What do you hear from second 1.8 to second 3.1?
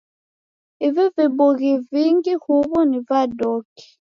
vingi huw'u ni